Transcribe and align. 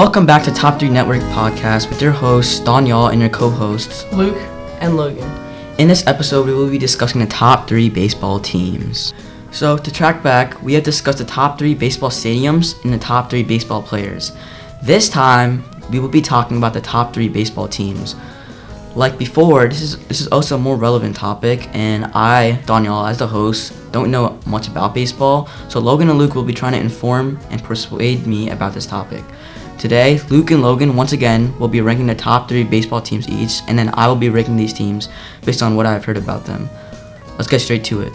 Welcome 0.00 0.24
back 0.24 0.44
to 0.44 0.50
Top 0.50 0.80
3 0.80 0.88
Network 0.88 1.20
Podcast 1.24 1.90
with 1.90 2.00
your 2.00 2.10
hosts, 2.10 2.58
Danyal, 2.60 3.12
and 3.12 3.20
your 3.20 3.28
co 3.28 3.50
hosts, 3.50 4.10
Luke 4.14 4.38
and 4.80 4.96
Logan. 4.96 5.30
In 5.76 5.88
this 5.88 6.06
episode, 6.06 6.46
we 6.46 6.54
will 6.54 6.70
be 6.70 6.78
discussing 6.78 7.20
the 7.20 7.26
top 7.26 7.68
three 7.68 7.90
baseball 7.90 8.40
teams. 8.40 9.12
So, 9.50 9.76
to 9.76 9.92
track 9.92 10.22
back, 10.22 10.62
we 10.62 10.72
have 10.72 10.84
discussed 10.84 11.18
the 11.18 11.26
top 11.26 11.58
three 11.58 11.74
baseball 11.74 12.08
stadiums 12.08 12.82
and 12.82 12.94
the 12.94 12.98
top 12.98 13.28
three 13.28 13.42
baseball 13.42 13.82
players. 13.82 14.32
This 14.82 15.10
time, 15.10 15.62
we 15.90 15.98
will 15.98 16.08
be 16.08 16.22
talking 16.22 16.56
about 16.56 16.72
the 16.72 16.80
top 16.80 17.12
three 17.12 17.28
baseball 17.28 17.68
teams. 17.68 18.16
Like 18.96 19.18
before, 19.18 19.68
this 19.68 19.82
is 19.82 19.98
this 20.06 20.22
is 20.22 20.28
also 20.28 20.56
a 20.56 20.58
more 20.58 20.76
relevant 20.76 21.14
topic, 21.14 21.68
and 21.74 22.06
I, 22.14 22.58
Danyal, 22.64 23.10
as 23.10 23.18
the 23.18 23.26
host, 23.26 23.74
don't 23.92 24.10
know 24.10 24.40
much 24.46 24.66
about 24.66 24.94
baseball. 24.94 25.50
So 25.68 25.78
Logan 25.78 26.08
and 26.08 26.18
Luke 26.18 26.34
will 26.34 26.42
be 26.42 26.54
trying 26.54 26.72
to 26.72 26.80
inform 26.80 27.38
and 27.50 27.62
persuade 27.62 28.26
me 28.26 28.48
about 28.48 28.72
this 28.72 28.86
topic. 28.86 29.22
Today, 29.80 30.20
Luke 30.28 30.50
and 30.50 30.60
Logan 30.60 30.94
once 30.94 31.12
again 31.12 31.58
will 31.58 31.66
be 31.66 31.80
ranking 31.80 32.06
the 32.06 32.14
top 32.14 32.50
three 32.50 32.64
baseball 32.64 33.00
teams 33.00 33.26
each, 33.26 33.62
and 33.66 33.78
then 33.78 33.88
I 33.94 34.08
will 34.08 34.14
be 34.14 34.28
ranking 34.28 34.54
these 34.54 34.74
teams 34.74 35.08
based 35.42 35.62
on 35.62 35.74
what 35.74 35.86
I've 35.86 36.04
heard 36.04 36.18
about 36.18 36.44
them. 36.44 36.68
Let's 37.38 37.48
get 37.48 37.60
straight 37.60 37.82
to 37.84 38.02
it. 38.02 38.12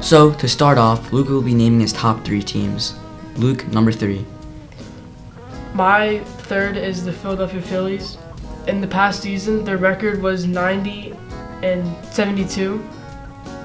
So, 0.00 0.32
to 0.34 0.48
start 0.48 0.78
off, 0.78 1.12
Luke 1.12 1.30
will 1.30 1.42
be 1.42 1.52
naming 1.52 1.80
his 1.80 1.92
top 1.92 2.24
three 2.24 2.40
teams. 2.40 2.94
Luke, 3.34 3.66
number 3.72 3.90
three. 3.90 4.24
My 5.74 6.20
third 6.46 6.76
is 6.76 7.04
the 7.04 7.12
Philadelphia 7.12 7.60
Phillies. 7.60 8.18
In 8.68 8.80
the 8.80 8.86
past 8.86 9.22
season, 9.22 9.64
their 9.64 9.78
record 9.78 10.22
was 10.22 10.46
90 10.46 11.12
and 11.64 12.04
72. 12.04 12.80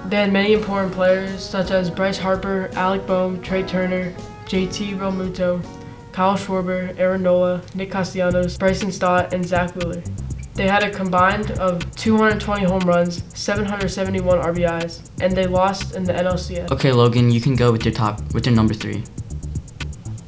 They 0.07 0.17
had 0.17 0.31
many 0.31 0.53
important 0.53 0.93
players 0.93 1.43
such 1.43 1.71
as 1.71 1.89
Bryce 1.89 2.19
Harper, 2.19 2.69
Alec 2.73 3.07
Bohm, 3.07 3.41
Trea 3.41 3.65
Turner, 3.65 4.13
JT 4.45 4.99
Realmuto, 4.99 5.65
Kyle 6.11 6.37
Schwarber, 6.37 6.97
Aaron 6.99 7.23
Nola, 7.23 7.61
Nick 7.73 7.89
Castellanos, 7.89 8.55
Bryson 8.57 8.91
Stott, 8.91 9.33
and 9.33 9.43
Zach 9.43 9.75
Wheeler. 9.75 10.03
They 10.53 10.67
had 10.67 10.83
a 10.83 10.91
combined 10.91 11.51
of 11.59 11.93
220 11.95 12.63
home 12.65 12.81
runs, 12.81 13.23
771 13.33 14.39
RBIs, 14.39 15.09
and 15.21 15.35
they 15.35 15.47
lost 15.47 15.95
in 15.95 16.03
the 16.03 16.13
NLCS. 16.13 16.71
Okay, 16.71 16.91
Logan, 16.91 17.31
you 17.31 17.41
can 17.41 17.55
go 17.55 17.71
with 17.71 17.83
your 17.83 17.93
top 17.93 18.21
with 18.33 18.45
your 18.45 18.55
number 18.55 18.75
three. 18.75 19.03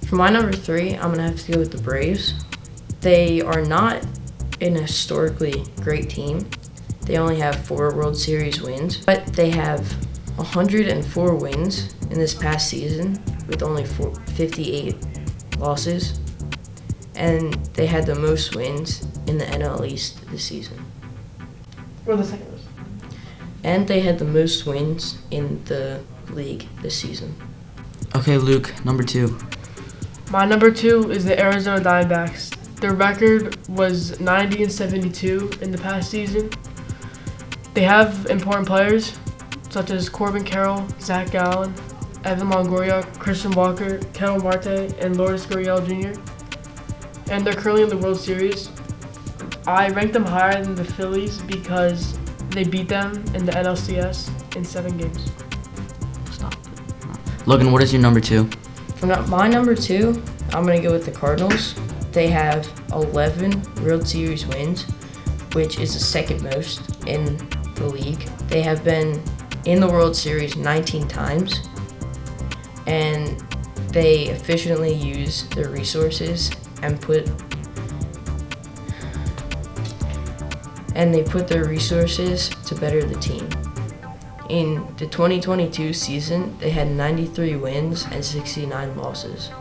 For 0.08 0.16
my 0.16 0.30
number 0.30 0.52
three, 0.53 0.95
I'm 0.95 1.11
gonna 1.11 1.30
have 1.30 1.39
to 1.44 1.52
go 1.52 1.59
with 1.59 1.72
the 1.72 1.81
Braves. 1.81 2.33
They 3.02 3.42
are 3.42 3.61
not 3.61 4.05
an 4.59 4.75
historically 4.75 5.64
great 5.81 6.09
team. 6.09 6.50
They 7.08 7.18
only 7.18 7.40
have 7.40 7.56
four 7.66 7.96
World 7.96 8.18
Series 8.18 8.62
wins, 8.62 8.98
but 8.98 9.26
they 9.28 9.50
have 9.52 9.94
104 10.36 11.36
wins 11.36 11.96
in 12.12 12.20
this 12.20 12.34
past 12.34 12.70
season 12.70 13.18
with 13.48 13.64
only 13.64 13.86
four, 13.86 14.14
58 14.36 14.94
losses. 15.58 16.20
And 17.16 17.54
they 17.76 17.86
had 17.86 18.06
the 18.06 18.16
most 18.16 18.58
wins 18.58 19.08
in 19.26 19.38
the 19.38 19.46
NL 19.46 19.88
East 19.88 20.30
this 20.32 20.44
season. 20.44 20.84
Or 22.06 22.18
the 22.18 22.26
second 22.26 22.52
was. 22.52 22.66
And 23.64 23.88
they 23.88 24.02
had 24.02 24.20
the 24.20 24.26
most 24.26 24.66
wins 24.66 25.18
in 25.32 25.64
the 25.64 26.02
league 26.32 26.68
this 26.82 27.00
season. 27.00 27.34
Okay, 28.18 28.38
Luke, 28.38 28.74
number 28.84 29.04
two. 29.04 29.40
My 30.30 30.44
number 30.44 30.72
two 30.72 31.10
is 31.10 31.24
the 31.24 31.40
Arizona 31.40 31.82
Diamondbacks. 31.82 32.54
Their 32.82 32.94
record 32.94 33.56
was 33.70 34.20
90 34.20 34.64
and 34.64 34.72
72 34.72 35.52
in 35.62 35.72
the 35.72 35.78
past 35.78 36.12
season. 36.12 36.50
They 37.78 37.83
have 37.83 38.26
important 38.32 38.65
players 38.65 39.14
such 39.70 39.92
as 39.92 40.10
Corbin 40.10 40.43
Carroll, 40.43 40.88
Zac 40.99 41.30
Gallen, 41.30 41.76
Evan 42.23 42.48
Longoria, 42.48 43.04
Christian 43.20 43.52
Walker, 43.52 43.99
Ketel 43.99 44.39
Marte, 44.39 44.95
and 44.99 45.15
Lourdes 45.15 45.45
Gurriel 45.45 45.86
Jr. 45.86 46.20
And 47.32 47.45
they're 47.45 47.54
currently 47.54 47.83
in 47.83 47.89
the 47.89 47.98
World 47.99 48.20
Series. 48.20 48.71
I 49.67 49.89
rank 49.89 50.11
them 50.11 50.26
higher 50.26 50.64
than 50.64 50.73
the 50.73 50.83
Phillies 50.83 51.39
because 51.43 52.17
they 52.49 52.64
beat 52.64 52.89
them 52.89 53.23
in 53.36 53.45
the 53.45 53.52
NLCS 53.52 54.55
in 54.55 54.66
seven 54.66 54.98
games. 54.98 55.32
Stop. 56.32 56.55
Logan, 57.45 57.71
what 57.71 57.83
is 57.83 57.93
your 57.93 58.02
number 58.02 58.20
two? 58.20 58.49
For 58.95 59.05
no- 59.05 59.21
my 59.27 59.48
number 59.48 59.76
two, 59.76 60.20
I'm 60.52 60.66
gonna 60.66 60.82
go 60.82 60.93
with 60.93 61.05
the 61.05 61.11
Cardinals. 61.11 61.76
They 62.11 62.27
have 62.30 62.67
11 62.92 63.61
World 63.83 64.08
Series 64.08 64.48
wins, 64.48 64.82
which 65.54 65.77
is 65.77 65.93
the 65.93 65.99
second 65.99 66.42
most 66.42 66.82
in 67.05 67.37
the 67.77 67.86
league. 67.86 68.20
They 68.49 68.61
have 68.61 68.83
been 68.83 69.21
in 69.65 69.80
the 69.80 69.88
World 69.88 70.15
Series 70.15 70.55
19 70.55 71.08
times, 71.08 71.70
and 72.86 73.39
they 73.89 74.27
efficiently 74.27 74.93
use 74.93 75.48
their 75.49 75.70
resources 75.70 76.52
and 76.82 77.02
put 77.02 77.27
and 80.95 81.14
they 81.14 81.21
put 81.21 81.48
their 81.48 81.66
resources 81.66 82.49
to 82.66 82.73
better 82.73 83.04
the 83.04 83.16
team. 83.20 83.48
In 84.49 84.87
the 84.98 85.05
2022 85.05 85.93
season, 85.93 86.58
they 86.58 86.71
had 86.71 86.87
93 86.87 87.55
wins 87.58 88.05
and 88.11 88.26
69 88.26 88.98
losses. 88.98 89.52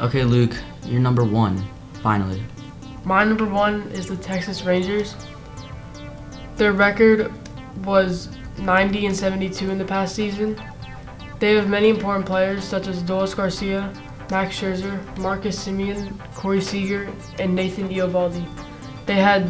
Okay, 0.00 0.24
Luke, 0.24 0.56
you're 0.84 1.00
number 1.00 1.22
one. 1.22 1.64
Finally. 2.02 2.42
My 3.04 3.24
number 3.24 3.44
one 3.44 3.82
is 3.92 4.06
the 4.06 4.16
Texas 4.16 4.62
Rangers. 4.62 5.14
Their 6.58 6.72
record 6.72 7.32
was 7.84 8.28
90 8.58 9.06
and 9.06 9.16
72 9.16 9.70
in 9.70 9.78
the 9.78 9.84
past 9.84 10.16
season. 10.16 10.60
They 11.38 11.54
have 11.54 11.68
many 11.68 11.88
important 11.88 12.26
players 12.26 12.64
such 12.64 12.88
as 12.88 13.00
Adolis 13.00 13.36
Garcia, 13.36 13.92
Max 14.28 14.60
Scherzer, 14.60 15.18
Marcus 15.18 15.64
Semien, 15.64 16.18
Corey 16.34 16.60
Seager, 16.60 17.08
and 17.38 17.54
Nathan 17.54 17.88
Eovaldi. 17.90 18.44
They 19.06 19.14
had 19.14 19.48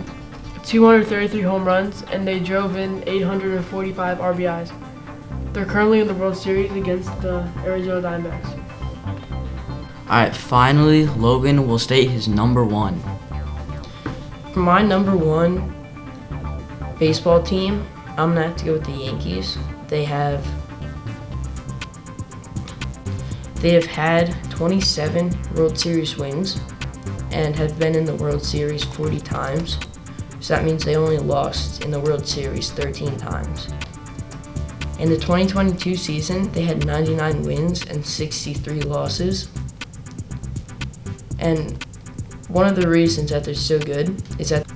233 0.65 1.41
home 1.41 1.65
runs 1.65 2.03
and 2.13 2.29
they 2.29 2.41
drove 2.41 2.77
in 2.77 3.03
845 3.09 4.19
RBIs. 4.19 5.53
They're 5.55 5.65
currently 5.65 6.01
in 6.01 6.09
the 6.09 6.15
World 6.15 6.37
Series 6.37 6.71
against 6.73 7.09
the 7.23 7.51
Arizona 7.65 8.07
Diamondbacks. 8.07 8.65
Alright, 10.05 10.37
finally, 10.37 11.07
Logan 11.07 11.67
will 11.67 11.79
state 11.79 12.11
his 12.11 12.29
number 12.29 12.65
one. 12.65 13.01
My 14.55 14.83
number 14.83 15.17
one 15.17 15.75
baseball 16.99 17.43
team, 17.43 17.87
I'm 18.17 18.35
gonna 18.35 18.49
have 18.49 18.57
to 18.57 18.65
go 18.65 18.73
with 18.75 18.85
the 18.85 18.93
Yankees. 18.93 19.57
They 19.89 20.05
have 20.05 20.45
they 23.61 23.71
have 23.71 23.87
had 23.87 24.33
27 24.51 25.37
World 25.55 25.77
Series 25.77 26.17
wins 26.17 26.61
and 27.33 27.57
have 27.57 27.79
been 27.79 27.95
in 27.95 28.05
the 28.05 28.15
World 28.15 28.45
Series 28.45 28.85
40 28.85 29.21
times. 29.21 29.79
So 30.41 30.55
that 30.55 30.65
means 30.65 30.85
they 30.85 30.97
only 30.97 31.19
lost 31.19 31.85
in 31.85 31.91
the 31.91 31.99
World 31.99 32.27
Series 32.27 32.71
13 32.71 33.17
times. 33.17 33.69
In 35.01 35.09
the 35.09 35.17
2022 35.17 35.97
season, 35.97 36.51
they 36.53 36.63
had 36.63 36.87
99 36.87 37.43
wins 37.43 37.85
and 37.87 38.05
63 38.05 38.83
losses. 38.83 39.49
And 41.41 41.83
one 42.49 42.67
of 42.67 42.77
the 42.77 42.89
reasons 42.89 43.31
that 43.31 43.45
they're 43.45 43.55
so 43.55 43.79
good 43.79 44.23
is 44.41 44.51
that 44.51 44.68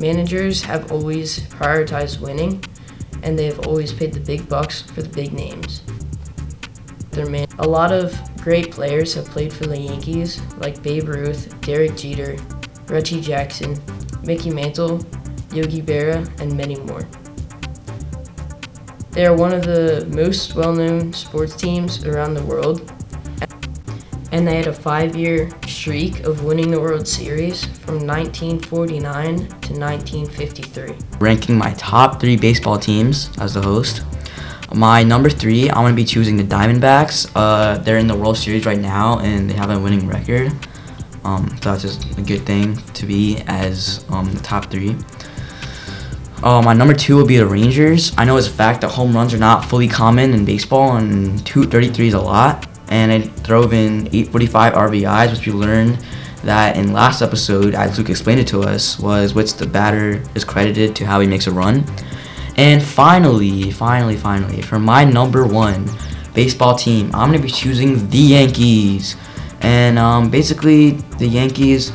managers 0.00 0.62
have 0.62 0.90
always 0.90 1.40
prioritized 1.40 2.20
winning 2.20 2.64
and 3.22 3.38
they 3.38 3.46
have 3.46 3.66
always 3.66 3.92
paid 3.92 4.12
the 4.12 4.20
big 4.20 4.48
bucks 4.48 4.80
for 4.82 5.02
the 5.02 5.08
big 5.08 5.32
names. 5.32 5.82
Man- 7.16 7.46
a 7.58 7.68
lot 7.68 7.92
of 7.92 8.18
great 8.38 8.70
players 8.70 9.12
have 9.14 9.26
played 9.26 9.52
for 9.52 9.66
the 9.66 9.78
Yankees, 9.78 10.40
like 10.58 10.82
Babe 10.82 11.08
Ruth, 11.08 11.54
Derek 11.60 11.94
Jeter, 11.96 12.38
Reggie 12.88 13.20
Jackson, 13.20 13.78
Mickey 14.24 14.48
Mantle, 14.48 15.04
Yogi 15.52 15.82
Berra, 15.82 16.26
and 16.40 16.56
many 16.56 16.76
more. 16.76 17.06
They 19.10 19.26
are 19.26 19.36
one 19.36 19.52
of 19.52 19.64
the 19.64 20.06
most 20.14 20.54
well 20.54 20.72
known 20.72 21.12
sports 21.12 21.56
teams 21.56 22.04
around 22.06 22.34
the 22.34 22.44
world, 22.44 22.90
and 24.32 24.46
they 24.46 24.56
had 24.56 24.68
a 24.68 24.72
five 24.72 25.14
year 25.14 25.50
streak 25.80 26.20
of 26.24 26.44
winning 26.44 26.70
the 26.70 26.78
World 26.78 27.08
Series 27.08 27.64
from 27.64 28.06
1949 28.06 29.36
to 29.38 29.72
1953. 29.72 30.94
Ranking 31.18 31.56
my 31.56 31.72
top 31.78 32.20
three 32.20 32.36
baseball 32.36 32.78
teams 32.78 33.30
as 33.38 33.54
the 33.54 33.62
host. 33.62 34.02
My 34.74 35.02
number 35.02 35.30
three, 35.30 35.70
I'm 35.70 35.76
gonna 35.76 35.94
be 35.94 36.04
choosing 36.04 36.36
the 36.36 36.44
Diamondbacks. 36.44 37.30
Uh, 37.34 37.78
they're 37.78 37.96
in 37.96 38.08
the 38.08 38.14
World 38.14 38.36
Series 38.36 38.66
right 38.66 38.78
now, 38.78 39.20
and 39.20 39.48
they 39.48 39.54
have 39.54 39.70
a 39.70 39.80
winning 39.80 40.06
record. 40.06 40.52
Um, 41.24 41.48
so 41.62 41.70
that's 41.70 41.80
just 41.80 42.18
a 42.18 42.20
good 42.20 42.44
thing 42.44 42.76
to 42.92 43.06
be 43.06 43.38
as 43.46 44.04
um, 44.10 44.30
the 44.34 44.40
top 44.40 44.70
three. 44.70 44.94
Uh, 46.42 46.60
my 46.60 46.74
number 46.74 46.92
two 46.92 47.16
will 47.16 47.26
be 47.26 47.38
the 47.38 47.46
Rangers. 47.46 48.12
I 48.18 48.26
know 48.26 48.36
it's 48.36 48.48
a 48.48 48.50
fact 48.50 48.82
that 48.82 48.88
home 48.88 49.14
runs 49.14 49.32
are 49.32 49.38
not 49.38 49.64
fully 49.64 49.88
common 49.88 50.34
in 50.34 50.44
baseball, 50.44 50.96
and 50.96 51.44
233 51.46 52.08
is 52.08 52.12
a 52.12 52.20
lot. 52.20 52.69
And 52.90 53.10
it 53.12 53.42
drove 53.42 53.72
in 53.72 54.08
845 54.08 54.74
RBIs, 54.74 55.30
which 55.30 55.46
we 55.46 55.52
learned 55.52 56.04
that 56.44 56.76
in 56.76 56.92
last 56.92 57.22
episode, 57.22 57.74
as 57.74 57.96
Luke 57.98 58.10
explained 58.10 58.40
it 58.40 58.48
to 58.48 58.62
us, 58.62 58.98
was 58.98 59.34
which 59.34 59.54
the 59.54 59.66
batter 59.66 60.22
is 60.34 60.44
credited 60.44 60.96
to 60.96 61.06
how 61.06 61.20
he 61.20 61.28
makes 61.28 61.46
a 61.46 61.52
run. 61.52 61.84
And 62.56 62.82
finally, 62.82 63.70
finally, 63.70 64.16
finally, 64.16 64.62
for 64.62 64.78
my 64.78 65.04
number 65.04 65.46
one 65.46 65.88
baseball 66.34 66.74
team, 66.74 67.10
I'm 67.14 67.30
gonna 67.30 67.42
be 67.42 67.50
choosing 67.50 68.08
the 68.10 68.18
Yankees. 68.18 69.16
And 69.60 69.98
um, 69.98 70.30
basically, 70.30 70.92
the 71.18 71.26
Yankees 71.26 71.92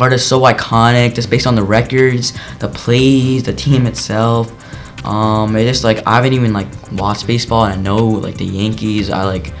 are 0.00 0.10
just 0.10 0.28
so 0.28 0.40
iconic, 0.40 1.14
just 1.14 1.30
based 1.30 1.46
on 1.46 1.54
the 1.54 1.62
records, 1.62 2.32
the 2.58 2.68
plays, 2.68 3.42
the 3.44 3.52
team 3.52 3.86
itself. 3.86 4.52
Um, 5.04 5.54
it 5.56 5.64
just 5.64 5.84
like 5.84 6.06
I 6.06 6.16
haven't 6.16 6.32
even 6.32 6.52
like 6.52 6.68
watched 6.92 7.26
baseball, 7.26 7.64
and 7.64 7.74
I 7.74 7.76
know 7.76 8.06
like 8.06 8.36
the 8.36 8.44
Yankees. 8.44 9.10
I 9.10 9.24
like 9.24 9.52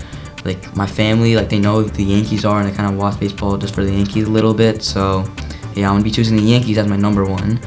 like 0.46 0.76
my 0.76 0.86
family, 0.86 1.36
like 1.36 1.48
they 1.48 1.58
know 1.58 1.82
who 1.82 1.88
the 1.90 2.04
Yankees 2.04 2.44
are, 2.44 2.60
and 2.60 2.68
I 2.68 2.74
kind 2.74 2.88
of 2.90 2.96
watch 2.98 3.18
baseball 3.20 3.56
just 3.58 3.74
for 3.74 3.84
the 3.84 3.92
Yankees 3.92 4.28
a 4.28 4.30
little 4.30 4.54
bit. 4.54 4.82
So 4.82 5.24
yeah, 5.74 5.88
I'm 5.88 5.94
gonna 5.94 6.04
be 6.04 6.10
choosing 6.10 6.36
the 6.36 6.42
Yankees 6.42 6.78
as 6.78 6.86
my 6.86 6.96
number 6.96 7.24
one. 7.24 7.60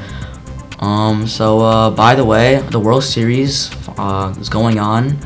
Um, 0.80 1.26
so 1.26 1.60
uh, 1.60 1.90
by 1.90 2.14
the 2.14 2.24
way, 2.24 2.60
the 2.70 2.80
World 2.80 3.04
Series 3.04 3.70
uh, 3.98 4.34
is 4.40 4.48
going 4.48 4.78
on. 4.78 5.18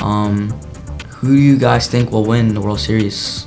Um, 0.00 0.50
who 1.08 1.34
do 1.34 1.42
you 1.42 1.58
guys 1.58 1.88
think 1.88 2.12
will 2.12 2.24
win 2.24 2.54
the 2.54 2.60
World 2.60 2.78
Series? 2.78 3.44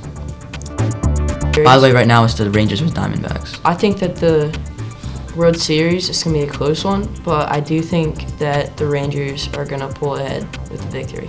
By 1.64 1.76
the 1.76 1.82
way, 1.82 1.92
right 1.92 2.06
now 2.06 2.24
it's 2.24 2.34
the 2.34 2.50
Rangers 2.50 2.82
with 2.82 2.94
Diamondbacks. 2.94 3.60
I 3.64 3.74
think 3.74 3.98
that 3.98 4.16
the 4.16 4.58
World 5.36 5.56
Series 5.56 6.08
is 6.10 6.22
going 6.22 6.34
to 6.34 6.46
be 6.46 6.50
a 6.50 6.52
close 6.52 6.84
one, 6.84 7.08
but 7.24 7.48
I 7.50 7.60
do 7.60 7.80
think 7.80 8.26
that 8.38 8.76
the 8.76 8.86
Rangers 8.86 9.48
are 9.54 9.64
going 9.64 9.80
to 9.80 9.88
pull 9.88 10.16
ahead 10.16 10.42
with 10.70 10.82
the 10.82 10.88
victory. 10.88 11.28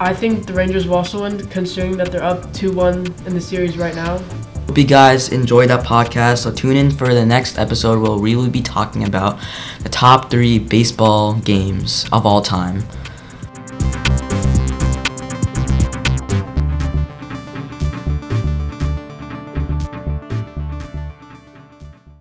I 0.00 0.12
think 0.12 0.46
the 0.46 0.52
Rangers 0.52 0.86
will 0.88 0.96
also 0.96 1.22
win, 1.22 1.46
considering 1.48 1.96
that 1.98 2.10
they're 2.10 2.22
up 2.22 2.52
2 2.52 2.72
1 2.72 3.06
in 3.26 3.34
the 3.34 3.40
series 3.40 3.76
right 3.76 3.94
now. 3.94 4.18
Hope 4.66 4.78
you 4.78 4.84
guys 4.84 5.28
enjoyed 5.28 5.70
that 5.70 5.84
podcast. 5.84 6.38
So 6.38 6.52
tune 6.52 6.76
in 6.76 6.90
for 6.90 7.14
the 7.14 7.24
next 7.24 7.58
episode 7.58 8.00
where 8.00 8.18
we 8.18 8.34
will 8.34 8.50
be 8.50 8.62
talking 8.62 9.04
about 9.04 9.38
the 9.82 9.88
top 9.88 10.30
three 10.30 10.58
baseball 10.58 11.34
games 11.34 12.06
of 12.12 12.26
all 12.26 12.40
time. 12.40 12.82